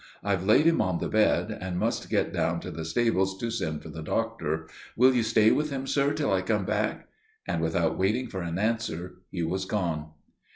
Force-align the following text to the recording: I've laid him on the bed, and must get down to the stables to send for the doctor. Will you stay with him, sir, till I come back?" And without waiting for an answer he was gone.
I've 0.23 0.43
laid 0.47 0.65
him 0.65 0.81
on 0.81 0.97
the 0.97 1.07
bed, 1.07 1.55
and 1.61 1.77
must 1.77 2.09
get 2.09 2.33
down 2.33 2.59
to 2.61 2.71
the 2.71 2.83
stables 2.85 3.37
to 3.37 3.51
send 3.51 3.83
for 3.83 3.89
the 3.89 4.01
doctor. 4.01 4.67
Will 4.95 5.13
you 5.13 5.21
stay 5.21 5.51
with 5.51 5.69
him, 5.69 5.85
sir, 5.85 6.11
till 6.11 6.33
I 6.33 6.41
come 6.41 6.65
back?" 6.65 7.07
And 7.47 7.61
without 7.61 7.99
waiting 7.99 8.25
for 8.25 8.41
an 8.41 8.57
answer 8.57 9.17
he 9.29 9.43
was 9.43 9.65
gone. 9.65 10.07